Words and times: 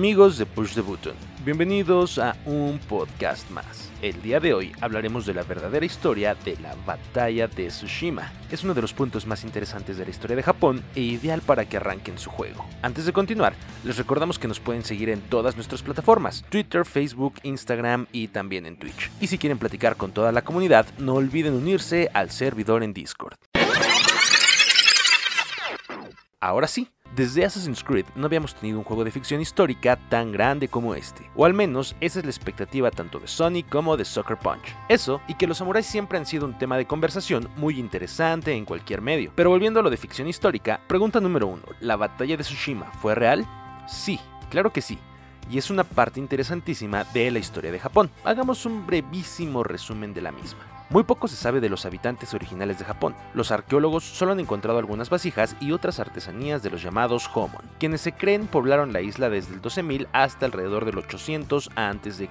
Amigos 0.00 0.38
de 0.38 0.46
Push 0.46 0.72
the 0.72 0.80
Button, 0.80 1.12
bienvenidos 1.44 2.18
a 2.18 2.34
un 2.46 2.80
podcast 2.88 3.50
más. 3.50 3.90
El 4.00 4.22
día 4.22 4.40
de 4.40 4.54
hoy 4.54 4.72
hablaremos 4.80 5.26
de 5.26 5.34
la 5.34 5.42
verdadera 5.42 5.84
historia 5.84 6.34
de 6.42 6.56
la 6.56 6.74
batalla 6.86 7.48
de 7.48 7.68
Tsushima. 7.68 8.32
Es 8.50 8.64
uno 8.64 8.72
de 8.72 8.80
los 8.80 8.94
puntos 8.94 9.26
más 9.26 9.44
interesantes 9.44 9.98
de 9.98 10.06
la 10.06 10.10
historia 10.10 10.36
de 10.36 10.42
Japón 10.42 10.82
e 10.94 11.02
ideal 11.02 11.42
para 11.42 11.66
que 11.66 11.76
arranquen 11.76 12.18
su 12.18 12.30
juego. 12.30 12.64
Antes 12.80 13.04
de 13.04 13.12
continuar, 13.12 13.52
les 13.84 13.98
recordamos 13.98 14.38
que 14.38 14.48
nos 14.48 14.58
pueden 14.58 14.84
seguir 14.84 15.10
en 15.10 15.20
todas 15.20 15.56
nuestras 15.56 15.82
plataformas, 15.82 16.46
Twitter, 16.48 16.86
Facebook, 16.86 17.34
Instagram 17.42 18.06
y 18.10 18.28
también 18.28 18.64
en 18.64 18.78
Twitch. 18.78 19.10
Y 19.20 19.26
si 19.26 19.36
quieren 19.36 19.58
platicar 19.58 19.96
con 19.96 20.12
toda 20.12 20.32
la 20.32 20.40
comunidad, 20.40 20.86
no 20.96 21.12
olviden 21.12 21.52
unirse 21.52 22.08
al 22.14 22.30
servidor 22.30 22.82
en 22.82 22.94
Discord. 22.94 23.34
Ahora 26.40 26.68
sí, 26.68 26.88
desde 27.14 27.44
Assassin's 27.44 27.82
Creed 27.82 28.06
no 28.14 28.26
habíamos 28.26 28.54
tenido 28.54 28.78
un 28.78 28.84
juego 28.84 29.04
de 29.04 29.10
ficción 29.10 29.40
histórica 29.40 29.96
tan 30.08 30.32
grande 30.32 30.68
como 30.68 30.94
este, 30.94 31.28
o 31.34 31.44
al 31.44 31.54
menos 31.54 31.96
esa 32.00 32.20
es 32.20 32.24
la 32.24 32.30
expectativa 32.30 32.90
tanto 32.90 33.18
de 33.18 33.26
Sonic 33.26 33.68
como 33.68 33.96
de 33.96 34.04
Sucker 34.04 34.38
Punch. 34.38 34.76
Eso, 34.88 35.20
y 35.26 35.34
que 35.34 35.46
los 35.46 35.58
samuráis 35.58 35.86
siempre 35.86 36.18
han 36.18 36.26
sido 36.26 36.46
un 36.46 36.56
tema 36.58 36.76
de 36.76 36.86
conversación 36.86 37.48
muy 37.56 37.78
interesante 37.78 38.52
en 38.52 38.64
cualquier 38.64 39.00
medio. 39.00 39.32
Pero 39.34 39.50
volviendo 39.50 39.80
a 39.80 39.82
lo 39.82 39.90
de 39.90 39.96
ficción 39.96 40.28
histórica, 40.28 40.80
pregunta 40.86 41.20
número 41.20 41.46
uno, 41.46 41.62
¿la 41.80 41.96
batalla 41.96 42.36
de 42.36 42.44
Tsushima 42.44 42.86
fue 43.00 43.14
real? 43.14 43.46
Sí, 43.88 44.20
claro 44.50 44.72
que 44.72 44.82
sí. 44.82 44.98
Y 45.50 45.58
es 45.58 45.70
una 45.70 45.84
parte 45.84 46.20
interesantísima 46.20 47.04
de 47.04 47.30
la 47.30 47.40
historia 47.40 47.72
de 47.72 47.80
Japón. 47.80 48.10
Hagamos 48.24 48.66
un 48.66 48.86
brevísimo 48.86 49.64
resumen 49.64 50.14
de 50.14 50.22
la 50.22 50.30
misma. 50.30 50.79
Muy 50.90 51.04
poco 51.04 51.28
se 51.28 51.36
sabe 51.36 51.60
de 51.60 51.68
los 51.68 51.86
habitantes 51.86 52.34
originales 52.34 52.80
de 52.80 52.84
Japón. 52.84 53.14
Los 53.32 53.52
arqueólogos 53.52 54.02
solo 54.02 54.32
han 54.32 54.40
encontrado 54.40 54.80
algunas 54.80 55.08
vasijas 55.08 55.54
y 55.60 55.70
otras 55.70 56.00
artesanías 56.00 56.64
de 56.64 56.70
los 56.70 56.82
llamados 56.82 57.30
Homon, 57.32 57.62
quienes 57.78 58.00
se 58.00 58.10
creen 58.10 58.48
poblaron 58.48 58.92
la 58.92 59.00
isla 59.00 59.30
desde 59.30 59.54
el 59.54 59.62
12.000 59.62 60.08
hasta 60.12 60.46
alrededor 60.46 60.84
del 60.84 60.98
800 60.98 61.70
a.C. 61.76 62.28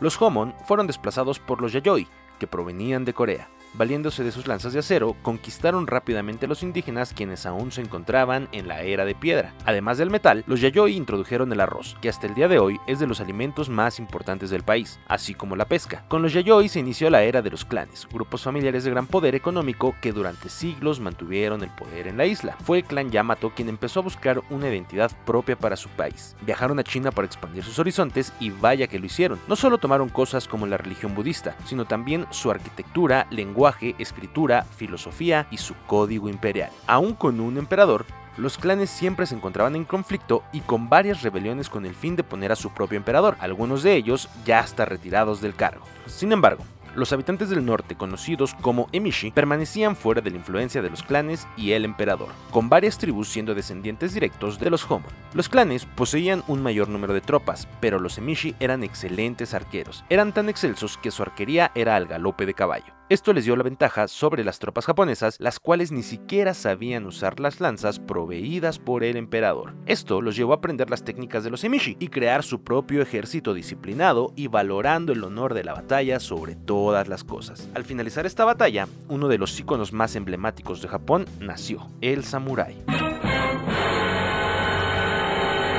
Los 0.00 0.22
Homon 0.22 0.54
fueron 0.64 0.86
desplazados 0.86 1.38
por 1.38 1.60
los 1.60 1.74
Yayoi, 1.74 2.08
que 2.38 2.46
provenían 2.46 3.04
de 3.04 3.12
Corea 3.12 3.50
valiéndose 3.74 4.24
de 4.24 4.32
sus 4.32 4.46
lanzas 4.46 4.72
de 4.72 4.78
acero, 4.78 5.16
conquistaron 5.22 5.86
rápidamente 5.86 6.46
a 6.46 6.48
los 6.48 6.62
indígenas 6.62 7.12
quienes 7.14 7.46
aún 7.46 7.72
se 7.72 7.80
encontraban 7.80 8.48
en 8.52 8.68
la 8.68 8.82
era 8.82 9.04
de 9.04 9.14
piedra. 9.14 9.54
Además 9.64 9.98
del 9.98 10.10
metal, 10.10 10.44
los 10.46 10.60
Yayoi 10.60 10.96
introdujeron 10.96 11.52
el 11.52 11.60
arroz, 11.60 11.96
que 12.00 12.08
hasta 12.08 12.26
el 12.26 12.34
día 12.34 12.48
de 12.48 12.58
hoy 12.58 12.80
es 12.86 12.98
de 12.98 13.06
los 13.06 13.20
alimentos 13.20 13.68
más 13.68 13.98
importantes 13.98 14.50
del 14.50 14.62
país, 14.62 14.98
así 15.06 15.34
como 15.34 15.56
la 15.56 15.66
pesca. 15.66 16.04
Con 16.08 16.22
los 16.22 16.32
Yayoi 16.32 16.68
se 16.68 16.80
inició 16.80 17.10
la 17.10 17.22
era 17.22 17.42
de 17.42 17.50
los 17.50 17.64
clanes, 17.64 18.08
grupos 18.12 18.42
familiares 18.42 18.84
de 18.84 18.90
gran 18.90 19.06
poder 19.06 19.34
económico 19.34 19.94
que 20.00 20.12
durante 20.12 20.48
siglos 20.48 21.00
mantuvieron 21.00 21.62
el 21.62 21.70
poder 21.70 22.08
en 22.08 22.16
la 22.16 22.26
isla. 22.26 22.56
Fue 22.64 22.78
el 22.78 22.84
clan 22.84 23.10
Yamato 23.10 23.50
quien 23.54 23.68
empezó 23.68 24.00
a 24.00 24.04
buscar 24.04 24.42
una 24.50 24.68
identidad 24.68 25.12
propia 25.24 25.56
para 25.56 25.76
su 25.76 25.88
país. 25.90 26.36
Viajaron 26.42 26.78
a 26.78 26.84
China 26.84 27.10
para 27.10 27.26
expandir 27.26 27.64
sus 27.64 27.78
horizontes 27.78 28.32
y 28.40 28.50
vaya 28.50 28.86
que 28.86 28.98
lo 28.98 29.06
hicieron. 29.06 29.38
No 29.46 29.56
solo 29.56 29.78
tomaron 29.78 30.08
cosas 30.08 30.48
como 30.48 30.66
la 30.66 30.76
religión 30.76 31.14
budista, 31.14 31.56
sino 31.64 31.84
también 31.84 32.26
su 32.30 32.50
arquitectura, 32.50 33.26
lenguaje, 33.30 33.57
escritura, 33.98 34.64
filosofía 34.76 35.46
y 35.50 35.58
su 35.58 35.74
código 35.86 36.28
imperial. 36.28 36.70
Aún 36.86 37.14
con 37.14 37.40
un 37.40 37.58
emperador, 37.58 38.06
los 38.36 38.56
clanes 38.56 38.88
siempre 38.88 39.26
se 39.26 39.34
encontraban 39.34 39.74
en 39.74 39.84
conflicto 39.84 40.44
y 40.52 40.60
con 40.60 40.88
varias 40.88 41.22
rebeliones 41.22 41.68
con 41.68 41.84
el 41.84 41.94
fin 41.94 42.14
de 42.14 42.22
poner 42.22 42.52
a 42.52 42.56
su 42.56 42.70
propio 42.70 42.96
emperador, 42.96 43.36
algunos 43.40 43.82
de 43.82 43.96
ellos 43.96 44.28
ya 44.44 44.60
hasta 44.60 44.84
retirados 44.84 45.40
del 45.40 45.56
cargo. 45.56 45.84
Sin 46.06 46.30
embargo, 46.30 46.64
los 46.94 47.12
habitantes 47.12 47.50
del 47.50 47.64
norte, 47.64 47.96
conocidos 47.96 48.54
como 48.60 48.88
Emishi, 48.92 49.30
permanecían 49.30 49.94
fuera 49.94 50.20
de 50.20 50.30
la 50.30 50.36
influencia 50.36 50.82
de 50.82 50.90
los 50.90 51.02
clanes 51.02 51.46
y 51.56 51.72
el 51.72 51.84
emperador, 51.84 52.28
con 52.50 52.68
varias 52.68 52.98
tribus 52.98 53.28
siendo 53.28 53.54
descendientes 53.54 54.14
directos 54.14 54.58
de 54.58 54.70
los 54.70 54.88
Homon. 54.90 55.10
Los 55.34 55.48
clanes 55.48 55.86
poseían 55.86 56.42
un 56.48 56.62
mayor 56.62 56.88
número 56.88 57.14
de 57.14 57.20
tropas, 57.20 57.68
pero 57.80 58.00
los 58.00 58.18
Emishi 58.18 58.54
eran 58.58 58.82
excelentes 58.82 59.54
arqueros. 59.54 60.04
Eran 60.08 60.32
tan 60.32 60.48
excelsos 60.48 60.98
que 60.98 61.10
su 61.10 61.22
arquería 61.22 61.70
era 61.74 61.94
al 61.94 62.06
galope 62.06 62.46
de 62.46 62.54
caballo. 62.54 62.97
Esto 63.10 63.32
les 63.32 63.46
dio 63.46 63.56
la 63.56 63.62
ventaja 63.62 64.06
sobre 64.06 64.44
las 64.44 64.58
tropas 64.58 64.84
japonesas, 64.84 65.40
las 65.40 65.60
cuales 65.60 65.90
ni 65.90 66.02
siquiera 66.02 66.52
sabían 66.52 67.06
usar 67.06 67.40
las 67.40 67.58
lanzas 67.58 68.00
proveídas 68.00 68.78
por 68.78 69.02
el 69.02 69.16
emperador. 69.16 69.72
Esto 69.86 70.20
los 70.20 70.36
llevó 70.36 70.52
a 70.52 70.56
aprender 70.56 70.90
las 70.90 71.04
técnicas 71.04 71.42
de 71.42 71.48
los 71.48 71.64
emishi 71.64 71.96
y 72.00 72.08
crear 72.08 72.42
su 72.42 72.62
propio 72.62 73.00
ejército 73.00 73.54
disciplinado 73.54 74.34
y 74.36 74.48
valorando 74.48 75.14
el 75.14 75.24
honor 75.24 75.54
de 75.54 75.64
la 75.64 75.72
batalla 75.72 76.20
sobre 76.20 76.54
todas 76.54 77.08
las 77.08 77.24
cosas. 77.24 77.70
Al 77.72 77.84
finalizar 77.84 78.26
esta 78.26 78.44
batalla, 78.44 78.86
uno 79.08 79.28
de 79.28 79.38
los 79.38 79.58
iconos 79.58 79.94
más 79.94 80.14
emblemáticos 80.14 80.82
de 80.82 80.88
Japón 80.88 81.24
nació, 81.40 81.88
el 82.02 82.24
samurái. 82.24 82.76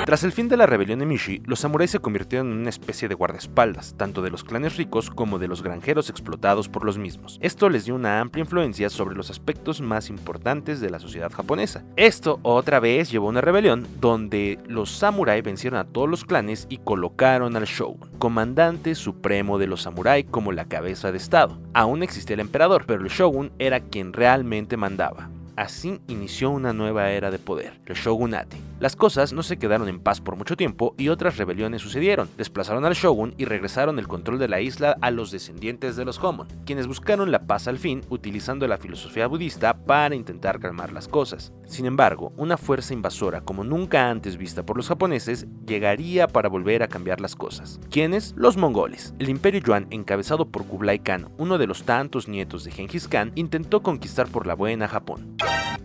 Tras 0.10 0.24
el 0.24 0.32
fin 0.32 0.50
de 0.50 0.58
la 0.58 0.66
rebelión 0.66 1.04
Emishi, 1.04 1.44
los 1.46 1.60
samuráis 1.60 1.92
se 1.92 2.00
convirtieron 2.00 2.52
en 2.52 2.58
una 2.58 2.72
especie 2.72 3.08
de 3.08 3.14
guardaespaldas, 3.14 3.94
tanto 3.96 4.24
de 4.24 4.32
los 4.32 4.44
clanes 4.44 4.76
ricos 4.76 5.12
como 5.12 5.38
de 5.38 5.48
los 5.48 5.62
granjeros 5.62 6.10
explotados 6.10 6.68
por 6.68 6.84
los 6.84 6.98
mismos. 6.98 7.38
Esto 7.44 7.70
les 7.70 7.86
dio 7.86 7.94
una 7.94 8.20
amplia 8.20 8.42
influencia 8.42 8.90
sobre 8.90 9.16
los 9.16 9.30
aspectos 9.30 9.82
más 9.82 10.10
importantes 10.10 10.82
de 10.82 10.90
la 10.90 10.98
sociedad 10.98 11.32
japonesa. 11.32 11.84
Esto 11.96 12.40
otra 12.42 12.80
vez 12.80 13.12
llevó 13.12 13.28
a 13.28 13.30
una 13.30 13.42
rebelión 13.42 13.86
donde 14.02 14.58
los 14.66 14.90
samuráis 14.90 15.44
vencieron 15.44 15.80
a 15.80 15.86
todos 15.86 16.10
los 16.10 16.26
clanes 16.26 16.66
y 16.72 16.80
colocaron 16.80 17.56
al 17.56 17.66
shogun, 17.66 18.10
comandante 18.18 18.96
supremo 18.96 19.60
de 19.60 19.68
los 19.68 19.84
samuráis 19.84 20.26
como 20.26 20.52
la 20.52 20.66
cabeza 20.66 21.12
de 21.12 21.20
estado. 21.20 21.60
Aún 21.76 22.02
existía 22.02 22.34
el 22.34 22.40
emperador, 22.40 22.86
pero 22.88 23.04
el 23.04 23.10
shogun 23.10 23.52
era 23.60 23.80
quien 23.80 24.14
realmente 24.14 24.76
mandaba. 24.76 25.30
Así 25.56 26.02
inició 26.08 26.50
una 26.50 26.74
nueva 26.74 27.12
era 27.12 27.30
de 27.30 27.38
poder, 27.38 27.80
el 27.86 27.96
shogunate. 27.96 28.58
Las 28.80 28.96
cosas 28.96 29.34
no 29.34 29.44
se 29.44 29.58
quedaron 29.58 29.90
en 29.90 30.00
paz 30.00 30.22
por 30.22 30.38
mucho 30.38 30.56
tiempo 30.56 30.96
y 30.98 31.10
otras 31.10 31.36
rebeliones 31.36 31.82
sucedieron. 31.82 32.30
Desplazaron 32.38 32.86
al 32.86 32.94
shogun 32.94 33.36
y 33.38 33.44
regresaron 33.44 34.00
el 34.00 34.08
control 34.08 34.40
de 34.40 34.48
la 34.48 34.62
isla 34.62 34.96
a 35.02 35.12
los 35.12 35.32
descendientes 35.32 35.98
de 35.98 36.06
los 36.06 36.18
Homon, 36.24 36.48
quienes 36.66 36.88
buscaron 36.88 37.30
la 37.30 37.46
paz 37.46 37.68
al 37.68 37.78
fin 37.78 38.02
utilizando 38.10 38.66
la 38.68 38.78
filosofía 38.78 39.28
budista 39.28 39.74
para 39.74 40.16
intentar 40.16 40.62
calmar 40.62 40.94
las 40.94 41.10
cosas. 41.10 41.52
Sin 41.66 41.86
embargo, 41.86 42.32
una 42.38 42.56
fuerza 42.56 42.94
invasora 42.94 43.42
como 43.42 43.66
nunca 43.66 44.10
antes 44.10 44.38
vista 44.38 44.64
por 44.64 44.78
los 44.78 44.88
japoneses 44.88 45.46
llegaría 45.68 46.28
para 46.30 46.48
volver 46.48 46.82
a 46.82 46.88
cambiar 46.88 47.20
las 47.20 47.36
cosas. 47.36 47.82
¿Quiénes? 47.92 48.34
Los 48.38 48.56
mongoles. 48.56 49.14
El 49.20 49.28
imperio 49.28 49.60
Yuan, 49.60 49.88
encabezado 49.90 50.48
por 50.48 50.66
Kublai 50.66 51.00
Khan, 51.00 51.28
uno 51.38 51.58
de 51.58 51.68
los 51.68 51.84
tantos 51.84 52.30
nietos 52.30 52.64
de 52.64 52.72
Genghis 52.72 53.10
Khan, 53.10 53.34
intentó 53.36 53.84
conquistar 53.84 54.30
por 54.30 54.48
la 54.48 54.54
buena 54.54 54.88
Japón. 54.88 55.36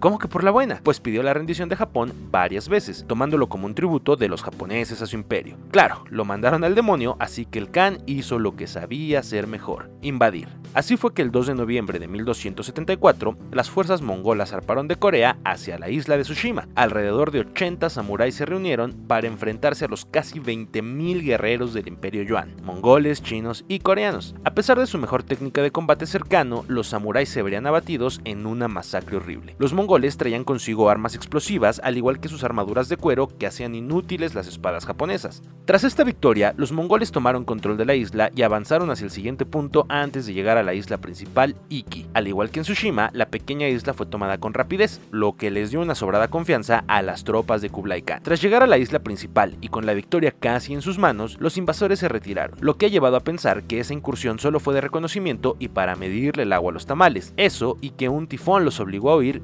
¿Cómo 0.05 0.19
que 0.19 0.29
por 0.29 0.45
la 0.45 0.51
buena? 0.51 0.83
Pues 0.83 1.01
pidió 1.01 1.23
la 1.23 1.33
rendición 1.33 1.71
de 1.71 1.77
Japón 1.77 2.13
varias 2.31 2.69
veces, 2.69 3.07
tomándolo 3.09 3.49
como 3.49 3.65
un 3.65 3.75
tributo 3.75 4.17
de 4.17 4.29
los 4.29 4.43
japoneses 4.43 5.01
a 5.01 5.07
su 5.07 5.17
imperio. 5.17 5.57
Claro, 5.71 6.05
lo 6.11 6.27
mandaron 6.27 6.63
al 6.63 6.75
demonio, 6.75 7.17
así 7.21 7.47
que 7.47 7.59
el 7.59 7.71
Khan 7.71 8.03
hizo 8.05 8.39
lo 8.39 8.55
que 8.55 8.67
sabía 8.67 9.21
hacer 9.21 9.47
mejor, 9.47 9.91
invadir. 10.03 10.49
Así 10.75 10.99
fue 10.99 11.15
que 11.15 11.23
el 11.23 11.31
2 11.31 11.47
de 11.47 11.55
noviembre 11.55 11.99
de 12.01 12.09
1274, 12.09 13.39
las 13.53 13.71
fuerzas 13.71 14.03
mongolas 14.03 14.51
zarparon 14.51 14.89
de 14.89 14.97
Corea 14.97 15.39
hacia 15.43 15.79
la 15.79 15.89
isla 15.89 16.19
de 16.19 16.25
Tsushima. 16.25 16.69
Alrededor 16.75 17.31
de 17.31 17.41
80 17.41 17.89
samuráis 17.89 18.35
se 18.35 18.45
reunieron 18.45 18.93
para 19.07 19.29
enfrentarse 19.29 19.87
a 19.87 19.89
los 19.89 20.05
casi 20.05 20.39
20.000 20.39 21.23
guerreros 21.23 21.73
del 21.73 21.89
imperio 21.89 22.25
Yuan, 22.25 22.57
mongoles, 22.63 23.23
chinos 23.23 23.65
y 23.69 23.79
coreanos. 23.79 24.35
A 24.45 24.51
pesar 24.51 24.79
de 24.79 24.87
su 24.87 24.99
mejor 24.99 25.23
técnica 25.23 25.63
de 25.63 25.71
combate 25.71 26.05
cercano, 26.07 26.65
los 26.69 26.89
samuráis 26.89 27.31
se 27.31 27.43
verían 27.43 27.67
abatidos 27.67 28.21
en 28.25 28.45
una 28.45 28.69
masacre 28.69 29.17
horrible. 29.17 29.55
Los 29.59 29.73
mongoles 29.73 29.94
traían 29.95 30.45
consigo 30.45 30.91
armas 30.91 31.15
explosivas, 31.15 31.81
al 31.85 31.97
igual 31.97 32.19
que 32.19 32.29
sus 32.29 32.43
armaduras 32.43 32.89
de 32.89 32.97
cuero 32.97 33.29
que 33.39 33.47
hacían 33.47 33.75
inútiles 33.75 34.35
las 34.35 34.49
espadas 34.49 34.87
japonesas. 34.87 35.43
Tras 35.67 35.85
esta 35.85 36.03
victoria, 36.03 36.53
los 36.57 36.73
mongoles 36.73 37.13
tomaron 37.13 37.45
control 37.45 37.77
de 37.77 37.85
la 37.85 37.95
isla 37.95 38.31
y 38.35 38.43
avanzaron 38.43 38.91
hacia 38.91 39.05
el 39.05 39.13
siguiente 39.13 39.47
punto 39.47 39.87
antes 39.89 40.27
de 40.27 40.35
llegar 40.35 40.59
a 40.59 40.65
la 40.65 40.75
isla 40.75 40.99
principal 40.99 41.55
Iki. 41.69 42.09
Al 42.13 42.27
igual 42.27 42.51
que 42.51 42.61
en 42.61 42.65
Tsushima, 42.65 43.11
la 43.13 43.27
pequeña 43.27 43.69
isla 43.69 43.95
fue 43.95 44.07
tomada 44.07 44.39
con 44.39 44.53
rapidez, 44.53 45.01
lo 45.13 45.37
que 45.37 45.51
les 45.51 45.71
dio 45.71 45.81
una 45.81 45.95
sobrada 45.95 46.29
confianza 46.29 46.85
a 46.89 47.03
las 47.03 47.23
tropas 47.23 47.63
de 47.63 47.71
Kublai 47.71 48.03
Khan. 48.03 48.23
Tras 48.23 48.43
llegar 48.43 48.63
a 48.63 48.67
la 48.67 48.79
isla 48.79 48.99
principal 48.99 49.57
y 49.61 49.69
con 49.69 49.87
la 49.87 49.95
victoria 49.95 50.33
casi 50.33 50.75
en 50.75 50.83
sus 50.83 50.99
manos, 50.99 51.37
los 51.41 51.57
invasores 51.57 52.01
se 52.01 52.09
retiraron, 52.09 52.59
lo 52.61 52.77
que 52.77 52.87
ha 52.87 52.91
llevado 52.91 53.17
a 53.17 53.21
pensar 53.21 53.63
que 53.63 53.79
esa 53.79 53.95
incursión 53.95 54.41
solo 54.41 54.59
fue 54.59 54.75
de 54.75 54.81
reconocimiento 54.81 55.57
y 55.61 55.69
para 55.69 55.95
medirle 55.95 56.43
el 56.43 56.53
agua 56.53 56.73
a 56.73 56.75
los 56.75 56.87
tamales. 56.87 57.33
Eso 57.37 57.79
y 57.81 57.91
que 57.91 58.09
un 58.09 58.27
tifón 58.27 58.65
los 58.65 58.81
obligó 58.81 59.11
a 59.11 59.17
huir, 59.17 59.41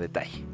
detalle. 0.00 0.44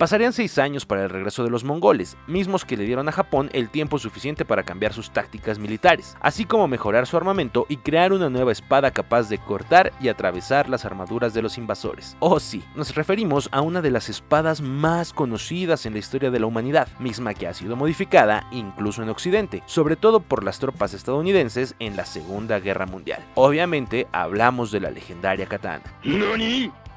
Pasarían 0.00 0.32
seis 0.32 0.56
años 0.56 0.86
para 0.86 1.02
el 1.02 1.10
regreso 1.10 1.44
de 1.44 1.50
los 1.50 1.62
mongoles, 1.62 2.16
mismos 2.26 2.64
que 2.64 2.78
le 2.78 2.86
dieron 2.86 3.06
a 3.10 3.12
Japón 3.12 3.50
el 3.52 3.68
tiempo 3.68 3.98
suficiente 3.98 4.46
para 4.46 4.62
cambiar 4.62 4.94
sus 4.94 5.10
tácticas 5.10 5.58
militares, 5.58 6.16
así 6.22 6.46
como 6.46 6.68
mejorar 6.68 7.06
su 7.06 7.18
armamento 7.18 7.66
y 7.68 7.76
crear 7.76 8.14
una 8.14 8.30
nueva 8.30 8.50
espada 8.50 8.92
capaz 8.92 9.28
de 9.28 9.36
cortar 9.36 9.92
y 10.00 10.08
atravesar 10.08 10.70
las 10.70 10.86
armaduras 10.86 11.34
de 11.34 11.42
los 11.42 11.58
invasores. 11.58 12.16
Oh 12.20 12.40
sí, 12.40 12.64
nos 12.74 12.94
referimos 12.94 13.50
a 13.52 13.60
una 13.60 13.82
de 13.82 13.90
las 13.90 14.08
espadas 14.08 14.62
más 14.62 15.12
conocidas 15.12 15.84
en 15.84 15.92
la 15.92 15.98
historia 15.98 16.30
de 16.30 16.40
la 16.40 16.46
humanidad, 16.46 16.88
misma 16.98 17.34
que 17.34 17.46
ha 17.46 17.52
sido 17.52 17.76
modificada 17.76 18.46
incluso 18.52 19.02
en 19.02 19.10
Occidente, 19.10 19.62
sobre 19.66 19.96
todo 19.96 20.20
por 20.20 20.44
las 20.44 20.60
tropas 20.60 20.94
estadounidenses 20.94 21.74
en 21.78 21.98
la 21.98 22.06
Segunda 22.06 22.58
Guerra 22.58 22.86
Mundial. 22.86 23.22
Obviamente 23.34 24.06
hablamos 24.12 24.70
de 24.70 24.80
la 24.80 24.90
legendaria 24.90 25.44
katana. 25.44 25.82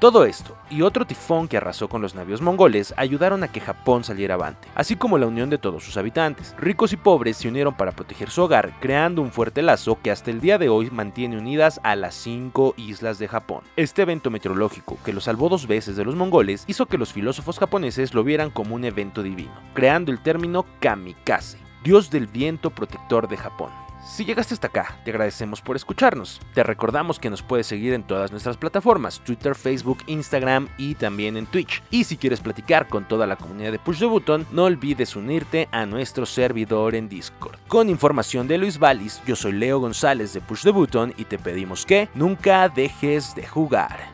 Todo 0.04 0.26
esto 0.26 0.54
y 0.68 0.82
otro 0.82 1.06
tifón 1.06 1.48
que 1.48 1.56
arrasó 1.56 1.88
con 1.88 2.02
los 2.02 2.14
navios 2.14 2.42
mongoles 2.42 2.92
ayudaron 2.98 3.42
a 3.42 3.48
que 3.48 3.58
Japón 3.58 4.04
saliera 4.04 4.34
avante, 4.34 4.68
así 4.74 4.96
como 4.96 5.16
la 5.16 5.26
unión 5.26 5.48
de 5.48 5.56
todos 5.56 5.82
sus 5.82 5.96
habitantes. 5.96 6.54
Ricos 6.58 6.92
y 6.92 6.98
pobres 6.98 7.38
se 7.38 7.48
unieron 7.48 7.72
para 7.72 7.92
proteger 7.92 8.28
su 8.28 8.42
hogar, 8.42 8.78
creando 8.80 9.22
un 9.22 9.32
fuerte 9.32 9.62
lazo 9.62 9.98
que 10.02 10.10
hasta 10.10 10.30
el 10.30 10.42
día 10.42 10.58
de 10.58 10.68
hoy 10.68 10.90
mantiene 10.90 11.38
unidas 11.38 11.80
a 11.82 11.96
las 11.96 12.14
cinco 12.14 12.74
islas 12.76 13.18
de 13.18 13.28
Japón. 13.28 13.62
Este 13.76 14.02
evento 14.02 14.30
meteorológico, 14.30 14.98
que 15.06 15.14
lo 15.14 15.22
salvó 15.22 15.48
dos 15.48 15.66
veces 15.66 15.96
de 15.96 16.04
los 16.04 16.16
mongoles, 16.16 16.64
hizo 16.66 16.84
que 16.84 16.98
los 16.98 17.14
filósofos 17.14 17.58
japoneses 17.58 18.12
lo 18.12 18.24
vieran 18.24 18.50
como 18.50 18.74
un 18.74 18.84
evento 18.84 19.22
divino, 19.22 19.54
creando 19.72 20.12
el 20.12 20.22
término 20.22 20.66
kamikaze, 20.80 21.56
dios 21.82 22.10
del 22.10 22.26
viento 22.26 22.68
protector 22.68 23.26
de 23.26 23.38
Japón. 23.38 23.83
Si 24.04 24.26
llegaste 24.26 24.52
hasta 24.52 24.66
acá, 24.66 24.98
te 25.02 25.10
agradecemos 25.10 25.62
por 25.62 25.76
escucharnos. 25.76 26.38
Te 26.52 26.62
recordamos 26.62 27.18
que 27.18 27.30
nos 27.30 27.42
puedes 27.42 27.66
seguir 27.66 27.94
en 27.94 28.02
todas 28.02 28.30
nuestras 28.30 28.58
plataformas, 28.58 29.20
Twitter, 29.20 29.54
Facebook, 29.54 29.98
Instagram 30.06 30.68
y 30.76 30.94
también 30.94 31.38
en 31.38 31.46
Twitch. 31.46 31.82
Y 31.90 32.04
si 32.04 32.18
quieres 32.18 32.40
platicar 32.40 32.86
con 32.86 33.08
toda 33.08 33.26
la 33.26 33.36
comunidad 33.36 33.72
de 33.72 33.78
Push 33.78 34.00
the 34.00 34.04
Button, 34.04 34.46
no 34.52 34.64
olvides 34.64 35.16
unirte 35.16 35.68
a 35.72 35.86
nuestro 35.86 36.26
servidor 36.26 36.94
en 36.94 37.08
Discord. 37.08 37.58
Con 37.66 37.88
información 37.88 38.46
de 38.46 38.58
Luis 38.58 38.78
Valis, 38.78 39.22
yo 39.26 39.36
soy 39.36 39.52
Leo 39.52 39.80
González 39.80 40.34
de 40.34 40.42
Push 40.42 40.62
the 40.64 40.70
Button 40.70 41.14
y 41.16 41.24
te 41.24 41.38
pedimos 41.38 41.86
que 41.86 42.10
nunca 42.14 42.68
dejes 42.68 43.34
de 43.34 43.46
jugar. 43.46 44.13